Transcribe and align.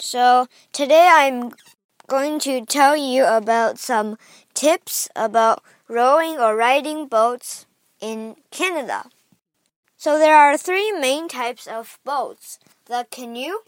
So, 0.00 0.46
today 0.72 1.08
I'm 1.10 1.52
going 2.06 2.38
to 2.40 2.64
tell 2.64 2.96
you 2.96 3.24
about 3.24 3.78
some 3.78 4.16
tips 4.54 5.08
about 5.16 5.62
rowing 5.88 6.38
or 6.38 6.54
riding 6.56 7.08
boats 7.08 7.66
in 8.00 8.36
Canada. 8.52 9.10
So, 9.96 10.18
there 10.18 10.36
are 10.36 10.56
three 10.56 10.92
main 10.92 11.28
types 11.28 11.66
of 11.66 11.98
boats 12.04 12.60
the 12.86 13.06
canoe, 13.10 13.58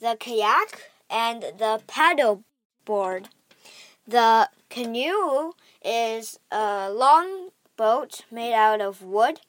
the 0.00 0.16
kayak, 0.20 0.90
and 1.08 1.42
the 1.42 1.80
paddle 1.86 2.44
board. 2.84 3.30
The 4.06 4.50
canoe 4.68 5.52
is 5.82 6.38
a 6.50 6.90
long 6.90 7.50
boat 7.76 8.22
made 8.30 8.52
out 8.52 8.82
of 8.82 9.02
wood, 9.02 9.40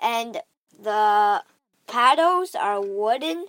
and 0.00 0.42
the 0.80 1.42
paddles 1.88 2.54
are 2.54 2.80
wooden, 2.80 3.46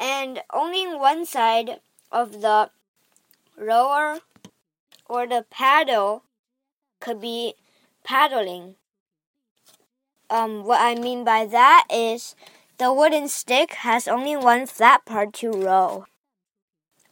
and 0.00 0.42
only 0.52 0.86
one 0.88 1.26
side 1.26 1.80
of 2.10 2.40
the 2.40 2.70
rower 3.56 4.20
or 5.06 5.26
the 5.26 5.44
paddle 5.50 6.24
could 6.98 7.20
be 7.20 7.54
paddling. 8.02 8.76
Um, 10.30 10.64
what 10.64 10.80
I 10.80 10.94
mean 10.94 11.22
by 11.24 11.44
that 11.44 11.86
is 11.92 12.34
the 12.78 12.92
wooden 12.92 13.28
stick 13.28 13.74
has 13.84 14.08
only 14.08 14.36
one 14.36 14.66
flat 14.66 15.04
part 15.04 15.34
to 15.34 15.50
row. 15.50 16.06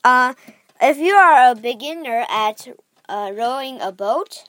Uh, 0.02 0.34
if 0.80 0.96
you 0.96 1.14
are 1.14 1.50
a 1.50 1.54
beginner 1.54 2.24
at 2.30 2.68
uh, 3.08 3.32
rowing 3.34 3.80
a 3.80 3.92
boat, 3.92 4.44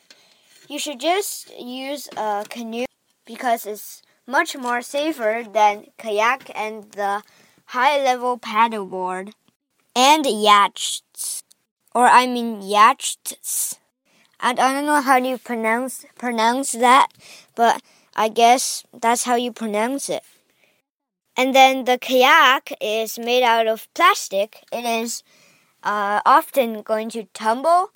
you 0.69 0.79
should 0.79 0.99
just 0.99 1.51
use 1.59 2.07
a 2.15 2.45
canoe 2.47 2.85
because 3.25 3.65
it's 3.65 4.01
much 4.27 4.55
more 4.55 4.81
safer 4.81 5.43
than 5.51 5.87
kayak 5.97 6.51
and 6.53 6.91
the 6.93 7.23
high 7.69 8.01
level 8.03 8.39
paddleboard 8.39 9.33
and 9.95 10.25
yachts 10.25 11.43
or 11.93 12.07
I 12.07 12.25
mean 12.25 12.61
yachts. 12.61 13.79
And 14.39 14.59
I 14.59 14.73
don't 14.73 14.85
know 14.85 15.01
how 15.01 15.17
you 15.17 15.37
pronounce 15.37 16.05
pronounce 16.17 16.71
that, 16.71 17.09
but 17.55 17.81
I 18.15 18.29
guess 18.29 18.83
that's 18.93 19.23
how 19.23 19.35
you 19.35 19.51
pronounce 19.51 20.09
it. 20.09 20.23
And 21.35 21.53
then 21.53 21.85
the 21.85 21.97
kayak 21.97 22.73
is 22.81 23.19
made 23.19 23.43
out 23.43 23.67
of 23.67 23.87
plastic. 23.93 24.63
It 24.71 24.85
is 24.85 25.23
uh, 25.83 26.21
often 26.25 26.81
going 26.81 27.09
to 27.11 27.25
tumble, 27.33 27.91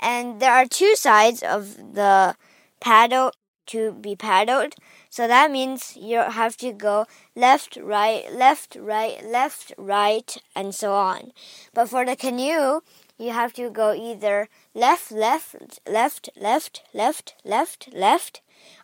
and 0.00 0.40
there 0.40 0.52
are 0.52 0.66
two 0.66 0.96
sides 0.96 1.42
of 1.42 1.94
the 1.94 2.34
paddle 2.80 3.32
to 3.66 3.92
be 3.92 4.16
paddled. 4.16 4.74
So 5.14 5.28
that 5.28 5.52
means 5.52 5.96
you 5.96 6.18
have 6.18 6.56
to 6.56 6.72
go 6.72 7.06
left, 7.36 7.78
right, 7.80 8.24
left, 8.34 8.76
right, 8.80 9.24
left, 9.24 9.72
right, 9.78 10.36
and 10.56 10.74
so 10.74 10.92
on. 10.92 11.30
But 11.72 11.88
for 11.88 12.04
the 12.04 12.16
canoe, 12.16 12.80
you 13.16 13.30
have 13.30 13.52
to 13.52 13.70
go 13.70 13.94
either 13.94 14.48
left, 14.74 15.12
left, 15.12 15.54
left, 15.88 16.30
left, 16.36 16.82
left, 16.92 17.34
left, 17.44 17.88
left, 17.94 18.40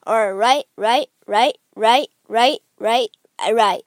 or 0.06 0.36
right, 0.36 0.66
right, 0.76 1.08
right, 1.26 1.56
right, 1.74 2.06
right, 2.28 2.60
right, 2.78 3.10
right. 3.52 3.82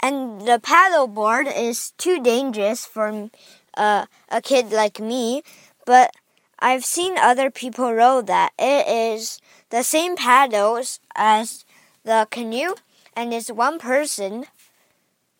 And 0.00 0.40
the 0.40 0.58
paddle 0.58 1.06
board 1.06 1.46
is 1.46 1.92
too 1.98 2.20
dangerous 2.20 2.84
for 2.84 3.30
uh, 3.76 4.06
a 4.28 4.42
kid 4.42 4.72
like 4.72 4.98
me, 4.98 5.44
but 5.84 6.10
I've 6.58 6.84
seen 6.84 7.16
other 7.16 7.48
people 7.48 7.94
row 7.94 8.22
that. 8.22 8.54
It 8.58 8.88
is 8.88 9.38
the 9.70 9.84
same 9.84 10.16
paddles 10.16 10.98
as 11.14 11.65
the 12.06 12.26
canoe, 12.30 12.74
and 13.14 13.34
it's 13.34 13.50
one 13.50 13.78
person. 13.78 14.46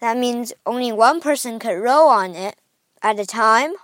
That 0.01 0.19
means 0.19 0.53
only 0.67 0.93
one 0.93 1.21
person 1.21 1.59
could 1.59 1.81
row 1.81 2.09
on 2.09 2.35
it 2.35 2.57
at 3.03 3.21
a 3.21 3.25
time. 3.25 3.75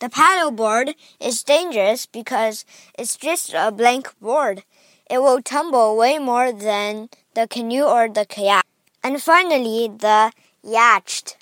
The 0.00 0.08
paddleboard 0.10 0.94
is 1.20 1.44
dangerous 1.44 2.04
because 2.04 2.66
it's 2.98 3.16
just 3.16 3.54
a 3.54 3.70
blank 3.70 4.12
board. 4.20 4.64
It 5.08 5.18
will 5.18 5.40
tumble 5.40 5.96
way 5.96 6.18
more 6.18 6.52
than 6.52 7.08
the 7.34 7.46
canoe 7.46 7.84
or 7.84 8.08
the 8.08 8.26
kayak. 8.26 8.66
And 9.02 9.22
finally, 9.22 9.88
the 9.88 10.32
yacht. 10.62 11.36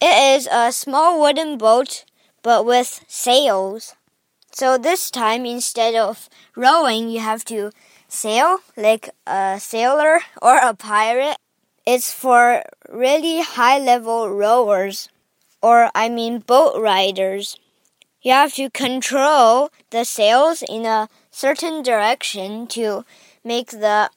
It 0.00 0.36
is 0.36 0.48
a 0.52 0.70
small 0.70 1.20
wooden 1.20 1.56
boat 1.56 2.04
but 2.42 2.66
with 2.66 3.04
sails. 3.08 3.94
So 4.52 4.76
this 4.76 5.10
time, 5.10 5.46
instead 5.46 5.94
of 5.94 6.28
rowing, 6.54 7.08
you 7.08 7.20
have 7.20 7.44
to 7.46 7.70
sail 8.12 8.58
like 8.76 9.08
a 9.26 9.58
sailor 9.58 10.20
or 10.40 10.58
a 10.58 10.74
pirate. 10.74 11.36
It's 11.86 12.12
for 12.12 12.62
really 12.88 13.40
high 13.40 13.78
level 13.78 14.30
rowers, 14.30 15.08
or 15.62 15.90
I 15.94 16.08
mean 16.08 16.38
boat 16.38 16.80
riders. 16.80 17.56
You 18.20 18.32
have 18.32 18.54
to 18.54 18.70
control 18.70 19.70
the 19.90 20.04
sails 20.04 20.62
in 20.68 20.86
a 20.86 21.08
certain 21.30 21.82
direction 21.82 22.68
to 22.68 23.04
make 23.42 23.70
the 23.70 24.10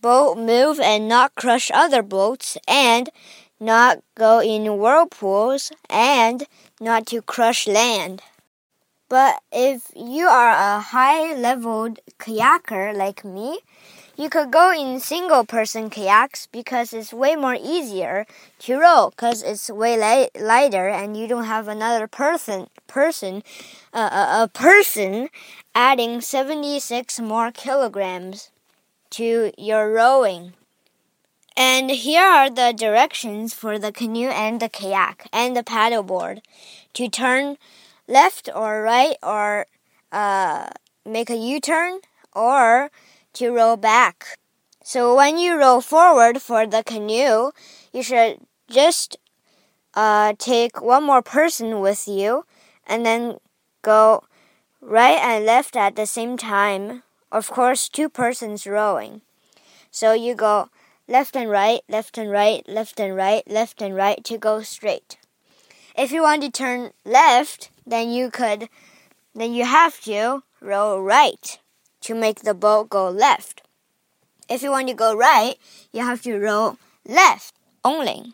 boat 0.00 0.38
move 0.38 0.80
and 0.80 1.08
not 1.08 1.34
crush 1.34 1.70
other 1.74 2.02
boats 2.02 2.56
and 2.66 3.10
not 3.60 4.02
go 4.14 4.40
in 4.40 4.78
whirlpools 4.78 5.70
and 5.90 6.46
not 6.80 7.06
to 7.08 7.20
crush 7.20 7.66
land. 7.66 8.22
But 9.12 9.42
if 9.52 9.92
you 9.94 10.26
are 10.26 10.52
a 10.52 10.80
high 10.80 11.34
leveled 11.34 12.00
kayaker 12.18 12.96
like 12.96 13.26
me, 13.26 13.58
you 14.16 14.30
could 14.30 14.50
go 14.50 14.72
in 14.72 15.00
single 15.00 15.44
person 15.44 15.90
kayaks 15.90 16.48
because 16.50 16.94
it's 16.94 17.12
way 17.12 17.36
more 17.36 17.54
easier 17.54 18.26
to 18.60 18.78
row 18.78 19.10
because 19.10 19.42
it's 19.42 19.68
way 19.68 19.98
light, 19.98 20.30
lighter 20.40 20.88
and 20.88 21.14
you 21.14 21.26
don't 21.26 21.44
have 21.44 21.68
another 21.68 22.06
person 22.06 22.68
person 22.86 23.42
uh, 23.92 24.44
a 24.44 24.48
person 24.48 25.28
adding 25.74 26.22
76 26.22 27.20
more 27.20 27.52
kilograms 27.52 28.48
to 29.10 29.52
your 29.58 29.92
rowing. 29.92 30.54
And 31.54 31.90
here 31.90 32.24
are 32.24 32.48
the 32.48 32.72
directions 32.74 33.52
for 33.52 33.78
the 33.78 33.92
canoe 33.92 34.30
and 34.30 34.58
the 34.58 34.70
kayak 34.70 35.28
and 35.34 35.54
the 35.54 35.62
paddleboard 35.62 36.40
to 36.94 37.08
turn 37.10 37.58
left 38.08 38.48
or 38.54 38.82
right 38.82 39.16
or 39.22 39.66
uh, 40.10 40.70
make 41.04 41.30
a 41.30 41.36
U 41.36 41.60
turn 41.60 42.00
or 42.34 42.90
to 43.34 43.50
row 43.50 43.76
back. 43.76 44.38
So 44.84 45.14
when 45.14 45.38
you 45.38 45.58
row 45.58 45.80
forward 45.80 46.42
for 46.42 46.66
the 46.66 46.82
canoe, 46.82 47.52
you 47.92 48.02
should 48.02 48.38
just 48.68 49.16
uh, 49.94 50.34
take 50.38 50.80
one 50.80 51.04
more 51.04 51.22
person 51.22 51.80
with 51.80 52.08
you 52.08 52.44
and 52.86 53.06
then 53.06 53.38
go 53.82 54.24
right 54.80 55.18
and 55.18 55.46
left 55.46 55.76
at 55.76 55.96
the 55.96 56.06
same 56.06 56.36
time. 56.36 57.02
Of 57.30 57.48
course, 57.48 57.88
two 57.88 58.08
persons 58.08 58.66
rowing. 58.66 59.22
So 59.90 60.12
you 60.12 60.34
go 60.34 60.70
left 61.06 61.36
and 61.36 61.48
right, 61.48 61.80
left 61.88 62.18
and 62.18 62.30
right, 62.30 62.66
left 62.68 62.98
and 62.98 63.14
right, 63.14 63.42
left 63.48 63.80
and 63.80 63.94
right 63.94 64.22
to 64.24 64.38
go 64.38 64.62
straight. 64.62 65.18
If 65.96 66.10
you 66.10 66.22
want 66.22 66.42
to 66.42 66.50
turn 66.50 66.92
left, 67.04 67.70
then 67.86 68.10
you 68.10 68.30
could, 68.30 68.68
then 69.34 69.52
you 69.52 69.64
have 69.64 70.00
to 70.02 70.42
row 70.60 70.98
right 70.98 71.58
to 72.02 72.14
make 72.14 72.40
the 72.40 72.54
boat 72.54 72.88
go 72.88 73.10
left. 73.10 73.62
If 74.48 74.62
you 74.62 74.70
want 74.70 74.88
to 74.88 74.94
go 74.94 75.14
right, 75.14 75.56
you 75.92 76.02
have 76.02 76.22
to 76.22 76.38
row 76.38 76.78
left 77.06 77.54
only. 77.84 78.32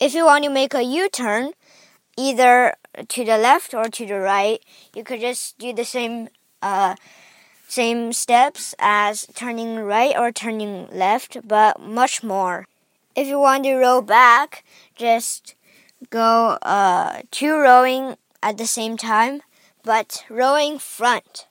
If 0.00 0.14
you 0.14 0.24
want 0.24 0.44
to 0.44 0.50
make 0.50 0.74
a 0.74 0.82
U 0.82 1.08
turn, 1.08 1.52
either 2.16 2.74
to 3.08 3.24
the 3.24 3.38
left 3.38 3.74
or 3.74 3.88
to 3.88 4.06
the 4.06 4.20
right, 4.20 4.60
you 4.94 5.04
could 5.04 5.20
just 5.20 5.58
do 5.58 5.72
the 5.72 5.84
same 5.84 6.28
uh, 6.62 6.94
same 7.68 8.12
steps 8.12 8.74
as 8.78 9.26
turning 9.34 9.80
right 9.80 10.16
or 10.16 10.30
turning 10.30 10.88
left, 10.92 11.36
but 11.46 11.80
much 11.80 12.22
more. 12.22 12.66
If 13.16 13.26
you 13.26 13.38
want 13.38 13.64
to 13.64 13.76
row 13.76 14.00
back, 14.00 14.64
just 14.94 15.54
go 16.10 16.58
uh, 16.62 17.22
two 17.30 17.54
rowing 17.56 18.16
at 18.42 18.58
the 18.58 18.66
same 18.66 18.96
time, 18.96 19.42
but 19.82 20.24
rowing 20.28 20.78
front. 20.78 21.46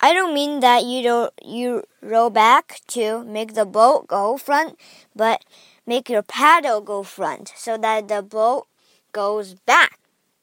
I 0.00 0.12
don't 0.12 0.34
mean 0.34 0.60
that 0.60 0.84
you 0.84 1.02
don't 1.02 1.32
you 1.44 1.84
row 2.00 2.28
back 2.28 2.80
to 2.88 3.22
make 3.24 3.54
the 3.54 3.64
boat 3.64 4.08
go 4.08 4.36
front, 4.36 4.76
but 5.14 5.44
make 5.86 6.10
your 6.10 6.22
paddle 6.22 6.80
go 6.80 7.02
front 7.02 7.52
so 7.56 7.76
that 7.78 8.08
the 8.08 8.22
boat 8.22 8.66
goes 9.12 9.54
back. 9.54 10.00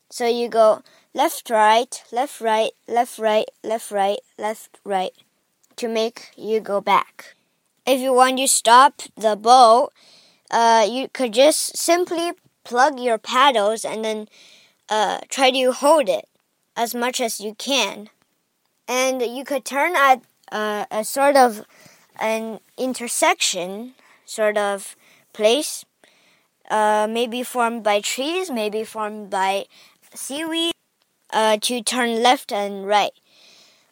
So 0.10 0.28
you 0.28 0.48
go 0.48 0.82
left 1.14 1.50
right, 1.50 2.02
left 2.12 2.40
right, 2.42 2.72
left 2.88 3.20
right, 3.20 3.46
left 3.64 3.92
right, 3.92 4.20
left 4.38 4.80
right 4.84 5.12
to 5.76 5.88
make 5.88 6.32
you 6.38 6.60
go 6.60 6.82
back. 6.82 7.36
If 7.86 8.00
you 8.00 8.14
want 8.14 8.38
to 8.38 8.48
stop 8.48 9.02
the 9.18 9.36
boat, 9.36 9.92
uh, 10.52 10.88
you 10.90 11.10
could 11.10 11.34
just 11.34 11.78
simply 11.78 12.32
plug 12.70 13.00
your 13.00 13.18
paddles 13.18 13.84
and 13.84 14.06
then 14.06 14.28
uh, 14.90 15.18
try 15.28 15.50
to 15.50 15.72
hold 15.72 16.08
it 16.08 16.30
as 16.78 16.94
much 16.94 17.20
as 17.20 17.42
you 17.42 17.56
can. 17.56 18.10
And 18.88 19.22
you 19.22 19.44
could 19.44 19.66
turn 19.66 19.96
at 19.96 20.22
uh, 20.52 20.86
a 20.92 21.04
sort 21.04 21.36
of 21.36 21.66
an 22.20 22.60
intersection 22.78 23.96
sort 24.26 24.56
of 24.58 24.96
place 25.34 25.84
uh, 26.70 27.08
maybe 27.10 27.42
formed 27.42 27.84
by 27.84 28.02
trees, 28.02 28.52
maybe 28.52 28.84
formed 28.84 29.32
by 29.32 29.66
seaweed, 30.14 30.74
uh, 31.34 31.58
to 31.62 31.82
turn 31.82 32.22
left 32.22 32.52
and 32.52 32.86
right. 32.86 33.14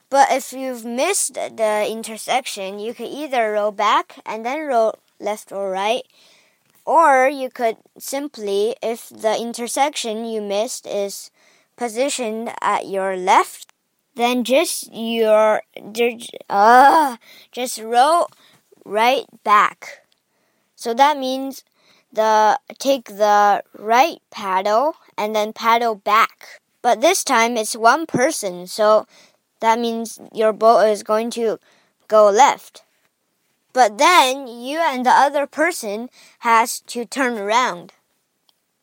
But 0.09 0.27
if 0.29 0.53
you've 0.53 0.85
missed 0.85 1.33
the 1.33 1.87
intersection, 1.89 2.77
you 2.77 2.93
could 2.93 3.09
either 3.09 3.53
roll 3.53 3.71
back 3.71 4.19
and 4.25 4.45
then 4.45 4.67
roll 4.67 4.93
left 5.19 5.51
or 5.51 5.71
right, 5.71 6.05
or 6.87 7.27
you 7.27 7.49
could 7.49 7.75
simply, 7.99 8.73
if 8.81 9.09
the 9.09 9.37
intersection 9.37 10.23
you 10.23 10.41
missed 10.41 10.87
is 10.87 11.29
positioned 11.75 12.49
at 12.61 12.87
your 12.87 13.17
left, 13.17 13.73
then 14.15 14.45
just 14.45 14.89
your 14.93 15.61
uh, 16.49 17.17
just 17.51 17.79
roll 17.79 18.29
right 18.85 19.25
back. 19.43 20.07
So 20.77 20.93
that 20.93 21.19
means 21.19 21.65
the 22.11 22.57
take 22.79 23.05
the 23.19 23.63
right 23.77 24.19
paddle 24.31 24.95
and 25.17 25.35
then 25.35 25.51
paddle 25.51 25.95
back. 25.95 26.61
But 26.81 27.01
this 27.01 27.21
time 27.25 27.57
it's 27.57 27.75
one 27.75 28.05
person, 28.05 28.65
so 28.65 29.05
that 29.59 29.77
means 29.77 30.21
your 30.33 30.53
boat 30.53 30.87
is 30.87 31.03
going 31.03 31.31
to 31.31 31.59
go 32.07 32.29
left. 32.31 32.83
But 33.73 33.97
then 33.97 34.47
you 34.47 34.79
and 34.79 35.05
the 35.05 35.11
other 35.11 35.45
person 35.45 36.09
has 36.39 36.79
to 36.81 37.05
turn 37.05 37.37
around. 37.37 37.93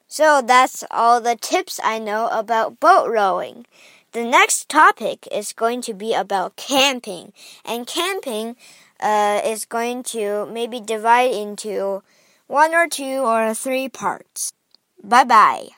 So 0.07 0.41
that's 0.41 0.85
all 0.91 1.21
the 1.21 1.37
tips 1.37 1.81
I 1.83 1.99
know 1.99 2.29
about 2.29 2.79
boat 2.79 3.11
rowing. 3.11 3.67
The 4.13 4.25
next 4.25 4.69
topic 4.69 5.27
is 5.33 5.53
going 5.53 5.83
to 5.83 5.93
be 5.93 6.15
about 6.15 6.55
camping. 6.55 7.33
And 7.65 7.87
camping 7.87 8.55
uh, 9.01 9.41
is 9.45 9.65
going 9.65 10.05
to 10.15 10.47
maybe 10.47 10.81
divide 10.81 11.33
into 11.33 12.05
one 12.47 12.75
or 12.75 12.87
two 12.87 13.27
or 13.27 13.55
three 13.55 13.89
parts. 13.89 14.53
Bye 15.03 15.25
bye. 15.25 15.69